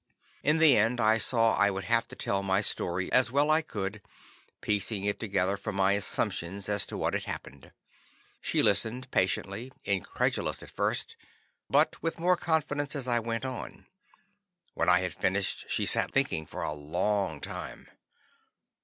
In 0.41 0.57
the 0.57 0.75
end 0.75 0.99
I 0.99 1.19
saw 1.19 1.53
I 1.55 1.69
would 1.69 1.83
have 1.83 2.07
to 2.07 2.15
tell 2.15 2.41
my 2.41 2.61
story 2.61 3.11
as 3.11 3.31
well 3.31 3.51
as 3.51 3.57
I 3.57 3.61
could, 3.61 4.01
piecing 4.59 5.03
it 5.03 5.19
together 5.19 5.59
with 5.63 5.75
my 5.75 5.91
assumptions 5.91 6.67
as 6.67 6.87
to 6.87 6.97
what 6.97 7.13
had 7.13 7.25
happened. 7.25 7.71
She 8.41 8.63
listened 8.63 9.11
patiently; 9.11 9.71
incredulously 9.85 10.65
at 10.65 10.71
first, 10.73 11.15
but 11.69 12.01
with 12.01 12.17
more 12.17 12.35
confidence 12.35 12.95
as 12.95 13.07
I 13.07 13.19
went 13.19 13.45
on. 13.45 13.85
When 14.73 14.89
I 14.89 15.01
had 15.01 15.13
finished, 15.13 15.69
she 15.69 15.85
sat 15.85 16.09
thinking 16.09 16.47
for 16.47 16.63
a 16.63 16.73
long 16.73 17.39
time. 17.39 17.87